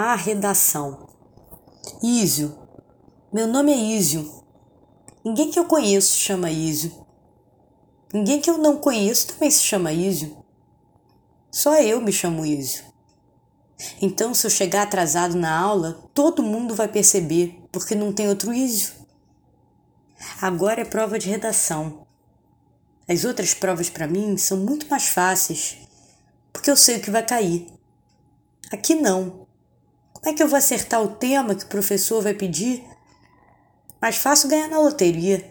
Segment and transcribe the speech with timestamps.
[0.00, 1.08] A redação.
[2.00, 2.56] Ísio.
[3.32, 4.44] Meu nome é Ísio.
[5.24, 7.04] Ninguém que eu conheço chama Ísio.
[8.14, 10.38] Ninguém que eu não conheço também se chama Ísio.
[11.50, 12.84] Só eu me chamo Ísio.
[14.00, 18.54] Então, se eu chegar atrasado na aula, todo mundo vai perceber, porque não tem outro
[18.54, 18.92] Ísio.
[20.40, 22.06] Agora é prova de redação.
[23.08, 25.76] As outras provas para mim são muito mais fáceis,
[26.52, 27.66] porque eu sei o que vai cair.
[28.70, 29.47] Aqui não.
[30.20, 32.84] Como é que eu vou acertar o tema que o professor vai pedir?
[34.02, 35.48] Mais fácil ganhar na loteria.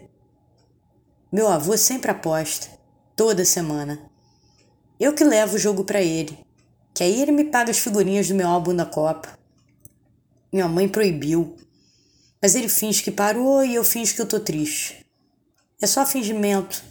[1.32, 2.68] Meu avô sempre aposta,
[3.16, 4.12] toda semana.
[5.00, 6.38] Eu que levo o jogo para ele,
[6.94, 9.40] que aí ele me paga as figurinhas do meu álbum da Copa.
[10.52, 11.56] Minha mãe proibiu,
[12.42, 15.06] mas ele finge que parou e eu finge que eu tô triste.
[15.82, 16.84] É só fingimento.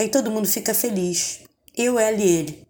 [0.00, 1.44] Aí todo mundo fica feliz.
[1.76, 2.66] Eu, ela e ele.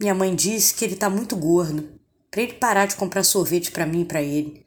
[0.00, 2.01] Minha mãe disse que ele tá muito gordo
[2.32, 4.66] para ele parar de comprar sorvete para mim e para ele.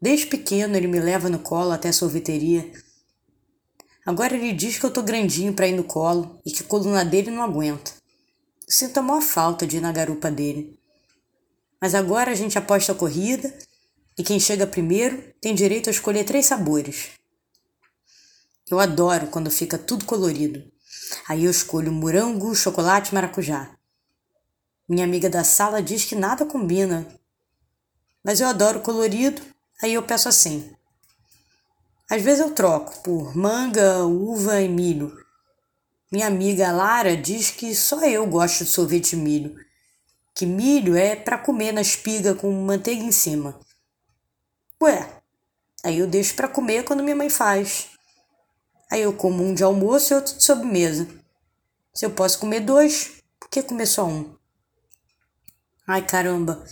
[0.00, 2.70] Desde pequeno ele me leva no colo até a sorveteria.
[4.04, 7.06] Agora ele diz que eu tô grandinho para ir no colo e que a coluna
[7.06, 7.92] dele não aguenta.
[8.68, 10.78] Sinto a maior falta de ir na garupa dele.
[11.80, 13.50] Mas agora a gente aposta a corrida
[14.18, 17.12] e quem chega primeiro tem direito a escolher três sabores.
[18.70, 20.70] Eu adoro quando fica tudo colorido.
[21.26, 23.77] Aí eu escolho morango, chocolate e maracujá.
[24.88, 27.06] Minha amiga da sala diz que nada combina.
[28.24, 29.42] Mas eu adoro colorido,
[29.82, 30.74] aí eu peço assim.
[32.10, 35.14] Às vezes eu troco por manga, uva e milho.
[36.10, 39.54] Minha amiga Lara diz que só eu gosto de sorvete de milho,
[40.34, 43.60] que milho é para comer na espiga com manteiga em cima.
[44.82, 45.06] Ué,
[45.84, 47.88] aí eu deixo para comer quando minha mãe faz.
[48.90, 51.06] Aí eu como um de almoço e outro de sobremesa.
[51.92, 54.38] Se eu posso comer dois, por que comer só um?
[55.90, 56.62] Ai caramba,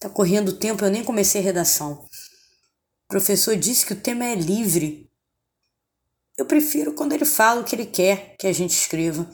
[0.00, 1.92] tá correndo o tempo, eu nem comecei a redação.
[3.04, 5.08] O professor disse que o tema é livre.
[6.36, 9.30] Eu prefiro quando ele fala o que ele quer que a gente escreva.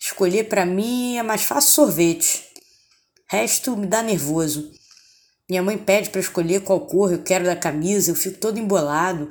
[0.00, 2.44] Escolher para mim é mais fácil sorvete.
[3.28, 4.72] Resto me dá nervoso.
[5.48, 9.28] Minha mãe pede para escolher qual cor eu quero da camisa, eu fico todo embolado.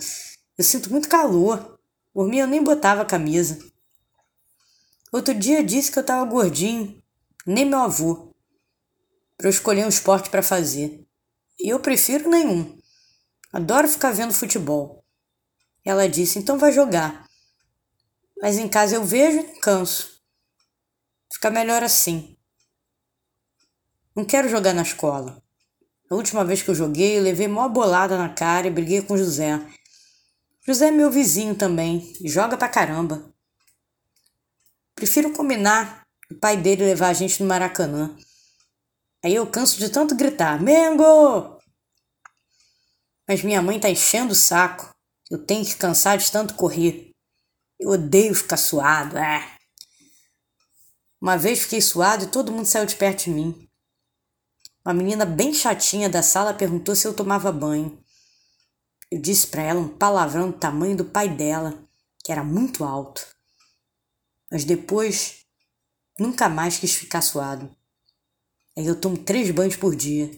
[0.58, 1.78] Eu sinto muito calor.
[2.14, 3.60] Por mim eu nem botava a camisa.
[5.12, 7.04] Outro dia disse que eu tava gordinho,
[7.46, 8.29] nem meu avô
[9.40, 11.08] para eu escolher um esporte para fazer.
[11.58, 12.78] E eu prefiro nenhum.
[13.54, 15.02] Adoro ficar vendo futebol.
[15.84, 17.26] Ela disse: então vai jogar.
[18.42, 20.22] Mas em casa eu vejo e canso.
[21.32, 22.38] Fica melhor assim.
[24.14, 25.42] Não quero jogar na escola.
[26.12, 29.18] A última vez que eu joguei, eu levei mó bolada na cara e briguei com
[29.18, 29.58] José.
[30.68, 33.34] José é meu vizinho também e joga pra caramba.
[34.96, 38.18] Prefiro combinar o pai dele levar a gente no Maracanã.
[39.24, 41.60] Aí eu canso de tanto gritar: Mengo!
[43.28, 44.94] Mas minha mãe tá enchendo o saco.
[45.30, 47.12] Eu tenho que cansar de tanto correr.
[47.80, 49.18] Eu odeio ficar suado.
[49.18, 49.58] É.
[51.22, 53.70] Uma vez fiquei suado e todo mundo saiu de perto de mim.
[54.84, 58.02] Uma menina bem chatinha da sala perguntou se eu tomava banho.
[59.12, 61.84] Eu disse para ela um palavrão do tamanho do pai dela,
[62.24, 63.26] que era muito alto.
[64.52, 65.46] Mas depois
[66.18, 67.70] nunca mais quis ficar suado.
[68.80, 70.32] Aí eu tomo três banhos por dia.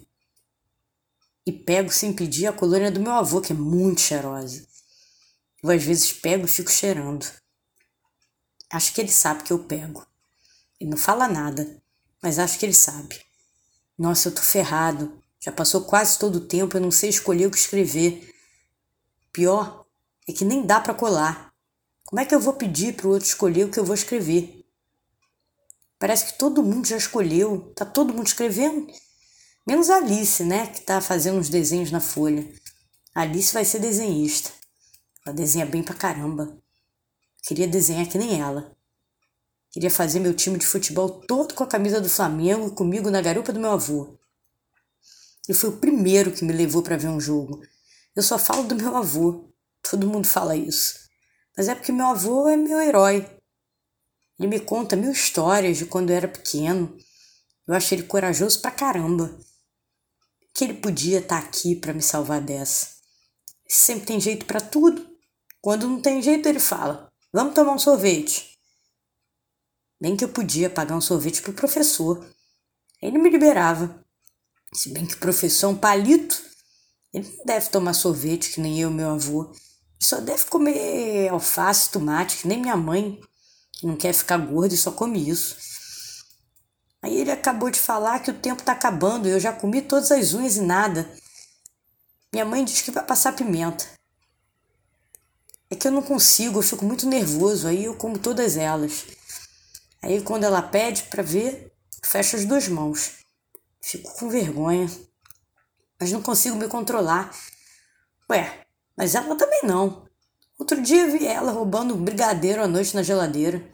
[1.45, 4.65] E pego sem pedir a colônia do meu avô, que é muito cheirosa.
[5.61, 7.23] Eu às vezes pego e fico cheirando.
[8.67, 10.07] Acho que ele sabe que eu pego.
[10.79, 11.79] Ele não fala nada,
[12.19, 13.23] mas acho que ele sabe.
[13.95, 15.21] Nossa, eu tô ferrado.
[15.39, 18.27] Já passou quase todo o tempo, eu não sei escolher o que escrever.
[19.31, 19.85] Pior
[20.27, 21.53] é que nem dá para colar.
[22.05, 24.60] Como é que eu vou pedir para o outro escolher o que eu vou escrever?
[26.01, 28.87] Parece que todo mundo já escolheu, tá todo mundo escrevendo.
[29.67, 32.51] Menos a Alice, né, que tá fazendo uns desenhos na folha.
[33.13, 34.51] A Alice vai ser desenhista.
[35.23, 36.57] Ela desenha bem pra caramba.
[37.43, 38.75] Queria desenhar que nem ela.
[39.69, 43.53] Queria fazer meu time de futebol todo com a camisa do Flamengo comigo na garupa
[43.53, 44.17] do meu avô.
[45.47, 47.61] Ele foi o primeiro que me levou para ver um jogo.
[48.15, 49.53] Eu só falo do meu avô.
[49.87, 50.95] Todo mundo fala isso.
[51.55, 53.40] Mas é porque meu avô é meu herói.
[54.41, 56.97] Ele me conta mil histórias de quando eu era pequeno.
[57.67, 59.37] Eu acho ele corajoso pra caramba.
[60.51, 62.87] Que ele podia estar tá aqui para me salvar dessa.
[63.69, 65.07] Sempre tem jeito para tudo.
[65.61, 68.57] Quando não tem jeito, ele fala: Vamos tomar um sorvete.
[70.01, 72.27] Bem que eu podia pagar um sorvete pro professor.
[72.99, 74.03] Ele me liberava.
[74.73, 76.41] Se bem que o professor é um palito,
[77.13, 79.51] ele não deve tomar sorvete que nem eu meu avô.
[79.51, 79.59] Ele
[79.99, 83.21] só deve comer alface, tomate, que nem minha mãe
[83.83, 85.55] não quer ficar gordo e só come isso.
[87.01, 90.11] Aí ele acabou de falar que o tempo tá acabando e eu já comi todas
[90.11, 91.09] as unhas e nada.
[92.31, 93.85] Minha mãe diz que vai passar pimenta.
[95.69, 99.05] É que eu não consigo, eu fico muito nervoso, aí eu como todas elas.
[100.01, 101.71] Aí quando ela pede para ver,
[102.03, 103.13] fecho as duas mãos.
[103.81, 104.89] Fico com vergonha.
[105.99, 107.33] Mas não consigo me controlar.
[108.29, 110.07] Ué, mas ela também não.
[110.61, 113.67] Outro dia vi ela roubando um brigadeiro à noite na geladeira.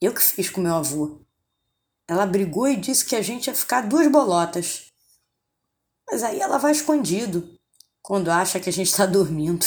[0.00, 1.20] Eu que fiz com meu avô.
[2.08, 4.86] Ela brigou e disse que a gente ia ficar duas bolotas.
[6.10, 7.48] Mas aí ela vai escondido,
[8.02, 9.64] quando acha que a gente está dormindo.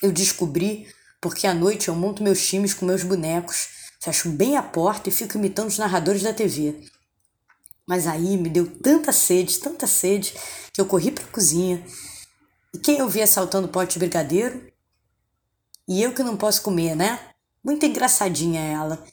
[0.00, 0.90] Eu descobri
[1.20, 3.68] porque à noite eu monto meus times com meus bonecos,
[4.00, 6.88] fecho bem a porta e fico imitando os narradores da TV.
[7.86, 10.32] Mas aí me deu tanta sede, tanta sede,
[10.72, 11.84] que eu corri para a cozinha.
[12.74, 14.72] E quem eu vi assaltando pote de brigadeiro?
[15.86, 17.32] E eu que não posso comer, né?
[17.62, 19.04] Muito engraçadinha ela.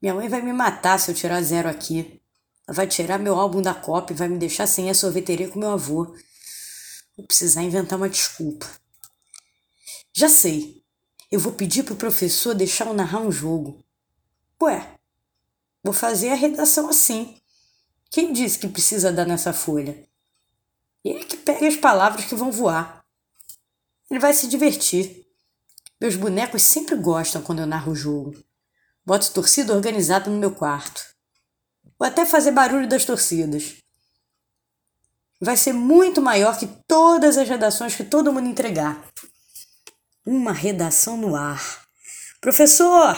[0.00, 2.20] Minha mãe vai me matar se eu tirar zero aqui.
[2.66, 5.58] Ela vai tirar meu álbum da Copa e vai me deixar sem a sorveteria com
[5.58, 6.14] meu avô.
[7.16, 8.66] Vou precisar inventar uma desculpa.
[10.12, 10.82] Já sei.
[11.30, 13.82] Eu vou pedir pro professor deixar eu narrar um jogo.
[14.62, 14.98] Ué,
[15.82, 17.40] vou fazer a redação assim.
[18.10, 20.06] Quem disse que precisa dar nessa folha?
[21.04, 23.03] Ele que pega as palavras que vão voar.
[24.14, 25.26] Ele vai se divertir.
[26.00, 28.32] Meus bonecos sempre gostam quando eu narro o jogo.
[29.04, 31.04] Boto torcida organizada no meu quarto.
[31.98, 33.74] Vou até fazer barulho das torcidas.
[35.40, 39.04] Vai ser muito maior que todas as redações que todo mundo entregar.
[40.24, 41.84] Uma redação no ar.
[42.40, 43.16] Professor,